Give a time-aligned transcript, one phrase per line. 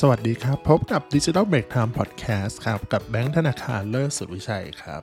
[0.00, 5.02] สวัสดีครับ พบกับ Digital Break Time Podcast ครับ กับแบงค์ธนาคารเลิศสุดวิชัยครับ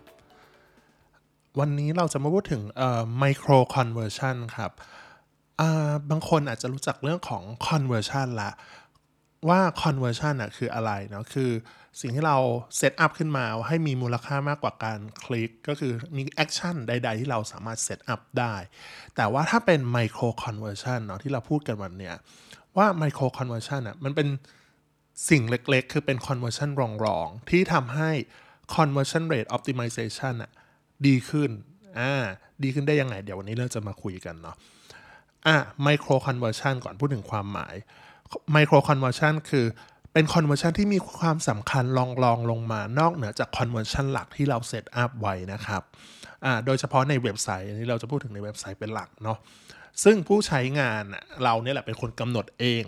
[1.60, 4.72] วันนี้เราจะมาพูดถึงเอ่อ micro conversion ครับ
[5.62, 8.52] อ่าบางคนอาจจะรู้จักเรื่องของ conversion ละ
[9.50, 11.50] ว่า conversion อะคืออะไรเนาะคือ
[12.02, 12.38] สิ่งที่เรา
[12.78, 18.56] setup ขึ้นมาให้มีมูลค่ามากกว่าการคลิก ก็คือมี action ใด ๆ ที่เราสามารถ setup ได้
[19.16, 22.16] แต่ว่าถ้าเป็น micro conversion เนาะที่เราพูดกันวันเนี้ย
[22.78, 24.30] ว่า micro conversion อะมันเป็น
[25.30, 26.70] สิ่งเล็กๆ คือเป็น conversion
[27.06, 28.10] รองๆ ที่ทำให้
[28.76, 30.52] conversion rate optimization อะ
[31.08, 31.52] ดีขึ้น
[32.00, 32.14] อ่า
[32.64, 34.56] ดีขึ้นได้ยังไง เดี๋ยววันนี้เราจะมาคุยกันเนาะ
[35.48, 35.58] อะ
[35.88, 37.76] micro conversion ก่อนพูดถึงความหมาย
[38.56, 39.66] micro conversion คือ
[40.14, 45.82] เป็น conversion ที่มีความสำคัญลองลองลงมานอกเหนือจาก conversion หลักที่เราเซตอัพไว้นะครับ
[46.46, 49.38] อ่า โดยเฉพาะในเว็บไซต์ อันนี้เราจะพูดถึงในเว็บไซต์เป็นหลักเนาะ
[50.04, 51.04] ซึ่งผู้ใช้งาน
[51.44, 52.84] เราเนี่ยแหละเป็นคนกำหนดเอง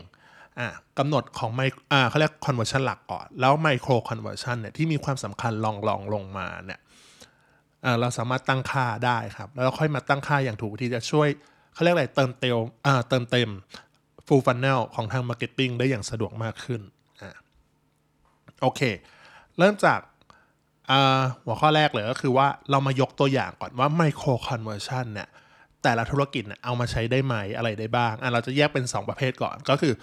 [0.59, 0.67] อ่า
[0.99, 6.79] กำหนดของไมอ่าเขาเรียก conversion หลักก่อน แล้ว micro conversion เนี่ยที่มีความสำคัญลองลองลงมาเนี่ย
[7.85, 11.27] อ่าเราสามารถตั้งค่าได้ครับ แล้วค่อยมาตั้งค่าอย่างถูกวิธีจะช่วย
[11.73, 13.49] เขาเรียกอะไรเติมเต็มอ่าเติมเต็ม
[14.27, 16.81] full funnel ของทาง marketing ได้อย่างสะดวกมากขึ้น
[17.21, 17.31] อ่า
[18.61, 18.81] โอเค
[19.59, 19.99] เริ่มจาก
[21.43, 25.29] หัวข้อแรกเลยก็คือว่าเรามายกตัวอย่างก่อนว่า micro conversion เนี่ย
[25.83, 29.93] แต่ละธุรกิจเอามาใช้ได้ไหมอะไรได้บ้างอะเราจะแยกเป็น 2 ประเภทก่อนก็คือ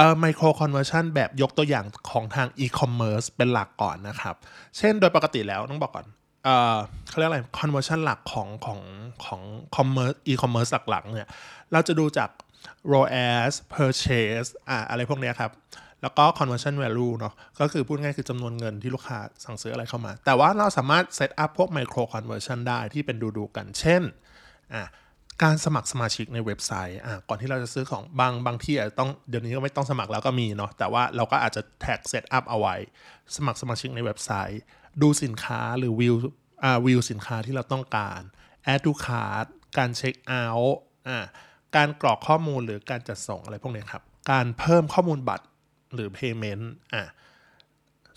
[0.00, 4.34] เอ่อ micro conversion แบบยกตัวอย่างของทางอีคอมเมิร์ซเป็นหลักก่อนนะครับ
[4.78, 6.06] เช่นโดยปกติแล้วต้องบอกก่อน
[6.44, 6.76] เอ่อ
[7.08, 8.80] เขาเรียกอะไร conversion หลักของของ
[9.24, 9.40] ของ
[9.76, 11.30] commerce e-commerce หลักๆเนี่ย
[11.72, 12.30] เราจะดูจาก
[12.92, 15.50] ROAS purchase อ่าอะไรพวกนี้ครับ
[16.02, 24.02] แล้วก็ conversion value เนาะก็คือพูดง่ายคือจำนวนเงินที่ลูกค้าสั่งซื้ออะไรเข้ามา แต่ว่าเราสามารถ setup พวก micro conversion ได้ที่เป็นดูดูกัน เช่น
[24.74, 24.82] อ่า
[25.42, 32.74] การสมัครสมาชิกในเว็บไซต์อะก่อนที่เราจะซื้อของบางบางที่อาจจะต้องเดี๋ยวนี้ก็ไม่ต้องสมัครแล้วก็มีเนาะแต่ว่าเราก็อาจจะ tag setup เอาไว้
[33.36, 34.60] สมัครสมาชิกในเว็บไซต์
[35.02, 36.14] ดูสินค้าหรือวิว
[36.64, 38.20] อ่าวิวสินค้าที่เราต้องการ
[38.72, 39.46] add to cart
[39.78, 40.78] การเช็คเอาท์
[41.08, 41.18] อ่า
[41.76, 45.46] การกรอกข้อมูลหรือการจัดส่งอะไรพวกนี้ครับ การเพิ่มข้อมูลบัตร
[45.94, 46.64] หรือ payment
[46.94, 47.02] อ่า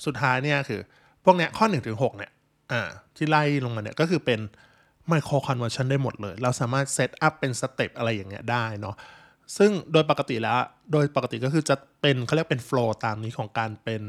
[0.06, 0.82] สุดท้ายเนี่ยคือ
[1.26, 2.32] พวกเนี้ยข้อ1ถึง6เนี่ย
[2.72, 2.82] อ่า
[3.18, 4.40] ที่ไล่ลงมาเนี่ยก็คือเป็น
[5.10, 8.96] micro conversion ได้หมดเลย เราสามารถ setup เป็น step อะไรอย่างเงี้ยได้เนาะ
[9.58, 10.60] ซึ่งโดยปกติแล้ว
[10.92, 14.04] โดยปกติก็คือจะเป็นเขาเรียกเป็น flow ตามนี้ของการเป็น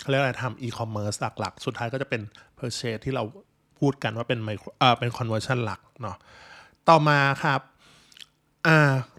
[0.00, 2.22] เขาเรียกอะไรทำอีคอมเมิร์ซหลักๆ สุดท้ายก็จะเป็น
[2.56, 3.24] purchase ที่เรา
[3.78, 6.16] พูดกันว่าเป็นไมโครอ่าเป็น conversion หลักเนาะ
[6.88, 7.60] ต่อมาครับ
[8.66, 8.78] อ่า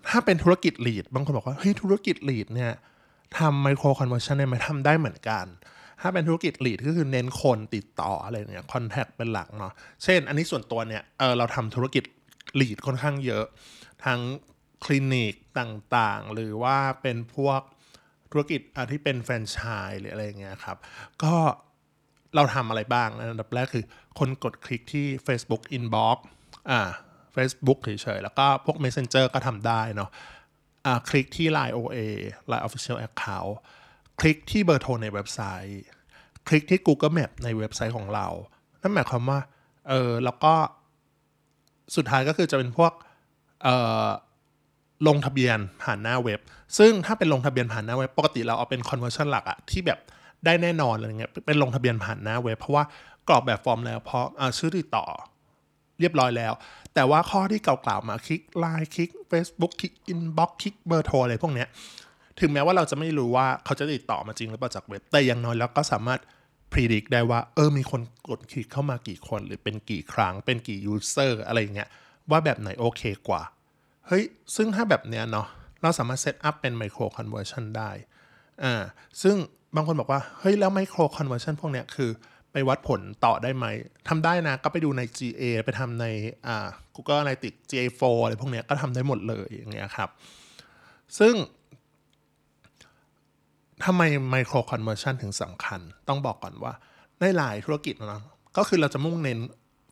[0.10, 2.72] ถ้าเป็นธุรกิจ lead บางคนบอกว่าเฮ้ยธุรกิจ lead เนี่ย
[3.38, 5.46] ทำ micro conversion เนี่ยมันทำได้เหมือนกัน
[6.02, 9.74] ถ้าเป็นธุรกิจลีดก็คือเน้นคนติดต่ออะไรเนี่ยคอนแทคเป็นหลักเนาะ
[10.04, 12.04] เช่น อันนี้ส่วนตัวเนี่ยเออเราทำธุรกิจ
[12.60, 13.46] ลีดค่อนข้างเยอะ
[14.06, 14.20] ทั้ง
[14.86, 17.62] คลินิกต่างๆ หรือว่าเป็นพวก
[18.32, 18.62] ธุรกิจ
[18.92, 19.58] ที่เป็นแฟรนไช
[19.88, 20.78] ส์หรืออะไรเงี้ยครับ
[21.24, 21.34] ก็
[22.36, 23.86] เราทำอะไรบ้างอันดับแรกคือ
[24.20, 26.18] คนกดคลิกที่ Facebook Inbox
[26.70, 26.82] อ่า
[27.36, 30.10] Facebook เฉยๆ แล้วก็พวก Messenger ก็ทำได้เนาะ
[30.86, 31.98] อ่าคลิกที่ Line OA
[32.52, 33.54] Line Official Account
[34.22, 35.84] คลิกที่เบอร์โทรในเว็บไซต์
[36.48, 38.28] คลิกที่ Google Map ในเว็บไซต์ของเรา
[38.82, 39.40] นั่นหมายความว่า
[39.90, 40.54] เออแล้วก็
[41.96, 42.92] สุดท้ายก็คือจะเป็นพวก
[43.64, 43.68] เอ
[44.06, 44.08] อ
[45.08, 46.40] ลงทะเบียนผ่านหน้าเว็บ
[46.78, 50.00] ซึ่งถ้าเป็นลงทะเบียนผ่านหน้าเว็บ ปกติเราเอาเป็น conversion หลักอะที่แบบ
[50.46, 52.84] ได้แน่นอนอะไรเงี้ย เป็นลงทะเบียนผ่านหน้าเว็บ เพราะว่า
[53.28, 54.26] กรอกแบบฟอร์มแล้วเพราะ
[54.58, 55.06] ชื่อติดต่อ
[56.00, 56.54] เรียบร้อยแล้ว
[56.94, 61.68] แต่ว่าข้อที่กล่าวมาคลิกไลน์คลิก Facebook คลิก inbox คลิกเบอร์โทรอะไรพวกเนี้ย
[62.42, 66.20] ถึงแม้ว่าเราจะไม่รู้ว่าเขาจะติดต่อมาจริงหรือเปล่าจากเว็บ แต่อย่างน้อยเราก็สามารถ
[66.74, 71.90] พิจิตรได้ว่า เออมีคนกดคลิกเข้ามากี่คน หรือเป็นกี่ครั้ง เป็นกี่ user อะไรเงี้ย
[72.32, 73.42] ว่าแบบไหนโอเคกว่า
[74.08, 74.24] เฮ้ย
[74.56, 75.48] ซึ่งถ้าแบบเนี้ยเนาะ
[75.82, 77.92] เราสามารถ setup เป็น micro conversion ได้
[78.64, 78.82] อ่า
[79.22, 79.36] ซึ่ง
[79.76, 82.12] บางคนบอกว่า เฮ้ย แล้ว micro conversion พวกเนี้ยคือ
[82.52, 83.66] ไปวัดผลต่อได้ไหม
[84.10, 86.06] ทำได้นะ ก็ไปดูใน GA ไปทำใน
[86.48, 90.10] อ่า Google Analytics GA4 อะไรพวกเนี้ยก็ทำได้หมดเลยอย่างเงี้ยครับ
[91.20, 91.34] ซึ่ง
[93.86, 96.74] ทำไม micro conversion ถึงสำคัญ ต้องบอกก่อนว่า
[97.20, 98.22] ในหลายธุรกิจนะ
[98.58, 99.40] ก็คือเราจะมุ่งเน้น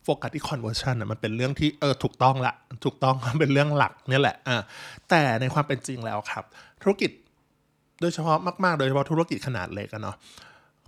[0.04, 2.54] โฟกัสที่ conversion นะมันเป็นเรื่องที่เออถูกต้องละ
[2.84, 4.62] ถูกต้องเป็นเรื่องหลักนี่แหละอ่า
[5.10, 6.44] แต่ในความเป็นจริงแล้วครับ
[6.82, 7.10] ธุรกิจ
[8.00, 10.16] โดยเฉพาะมาก ๆ โดยเฉพาะธุรกิจขนาดเล็กอะเนาะ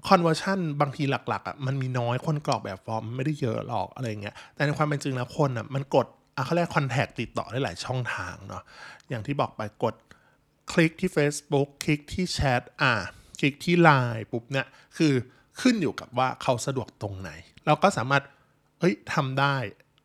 [0.09, 6.07] conversion บางทีหลักๆอะมันมีน้อยคนกรอกแบบฟอร์มไม่ได้เยอะหรอกอะไรเงี้ยแต่ในความเป็นจริงแล้วคนอะมันกด
[6.37, 8.63] อะเขาเรียกคอนแทคติดต่อได้หลายช่องทางเนาะ
[9.09, 9.95] อย่างที่บอกไปกด
[10.73, 12.93] คลิกที่ Facebook คลิกที่แชทอ่า
[13.39, 14.67] คลิกที่ไลน์ปุ๊บเนี่ย
[14.97, 15.13] คือ
[15.61, 17.31] ขึ้นอยู่กับว่าเขาสะดวกตรงไหน
[17.67, 18.23] เราก็สามารถ
[18.81, 19.57] เฮ้ยทำได้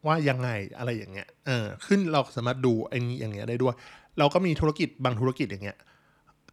[0.07, 3.75] ว่ายังไงอะไรอย่างเงี้ยเออขึ้นเราสามารถดูไอ้นี้อย่างเงี้ยได้ด้วย
[4.19, 5.77] เราก็มีธุรกิจบางธุรกิจอย่างเงี้ย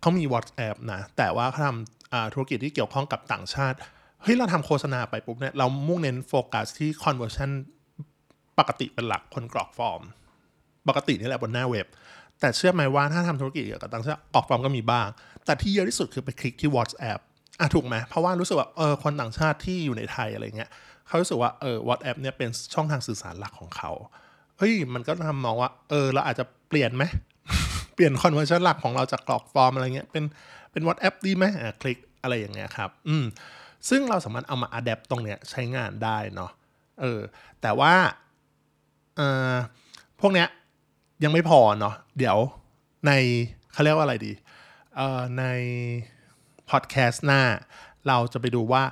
[0.00, 3.76] เขามี WhatsApp นะ แต่ว่าเขาทำธุรกิจที่เกี่ยวข้องกับต่างชาติ
[4.22, 7.50] เฮ้ยเราทำโฆษณาไปปุ๊บเนี่ยเรามุ่งเน้นโฟกัสที่ conversion
[8.58, 10.02] ปกติเป็นหลักคนกรอกฟอร์ม
[10.88, 11.86] ปกตินี่แหละบนหน้าเว็บ
[12.44, 15.08] แต่เชื่อไหมว่าถ้าทำธุรกิจเกี่ยวกับต่างชาติกรอกฟอร์มก็มีบ้าง
[15.44, 17.20] แต่ที่เยอะที่สุดคือไปคลิกที่ WhatsApp
[17.60, 20.70] อะถูกไหมเพราะว่ารู้สึกว่าเออคนต่างชาติที่อยู่ในไทยอะไรเงี้ย
[21.06, 23.90] เขารู้สึกว่าเออ WhatsApp เนี่ยเป็นช่องทางสื่อสารหลักของเขา
[24.58, 27.04] เฮ้ยมันก็ทำมองว่าเออเราอาจจะเปลี่ยนไหม
[27.94, 30.24] เปลี่ยน conversion หลักของเราจากกรอกฟอร์มอะไรเงี้ยเป็น
[30.72, 33.24] เป็น WhatsApp ดีไหมอะคลิกอะไรอย่างเงี้ยครับอืม
[33.88, 36.50] ซึ่งเราสามารถเอามา adapt ตรงเนี้ยใช้งานได้เนาะ
[37.00, 37.20] เออ
[37.62, 37.94] แต่ว่า
[39.16, 39.20] เอ
[39.50, 39.52] อ
[40.20, 40.48] พวกเนี้ย
[41.22, 42.36] ยังไม่พอเนาะเดี๋ยว
[43.06, 43.12] ใน
[43.72, 44.32] เขาเรียกว่าอะไรดี
[44.96, 45.44] เอ่อใน
[46.70, 47.42] พอดแคสต์หน้า
[48.08, 48.82] เราจะไปดูว่า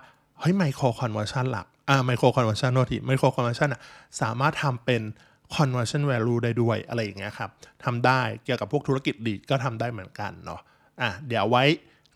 [0.41, 3.81] เฮ้ย micro conversion หลักอ่า micro conversion โนที micro conversion อะ
[4.21, 5.03] สามารถทำเป็น
[5.57, 7.51] conversion value ได้ด้วยอะไรอย่างเงี้ยครับ
[7.85, 10.61] ทำได้เกี่ยวกับพวกธุรกิจ lead ก็ทำได้เหมือนกันเนาะ
[11.01, 11.65] อะเดี๋ยวไว้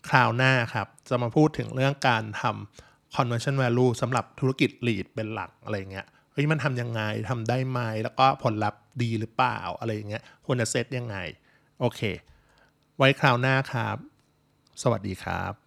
[0.09, 11.17] คราวหน้าครับ จะมาพูดถึงเรื่องการทำ conversion value สำหรับธุรกิจ lead เป็นหลักอะไรเงี้ย เฮ้ยมันทำยังไงทำได้ไหมแล้วก็ผลลัพธ์ดีหรือเปล่าอะไรอย่างเงี้ยควรจะเซตยังไง
[11.79, 12.01] โอเค
[12.97, 13.97] ไว้คราวหน้าครับ
[14.81, 15.66] สวัสดีครับ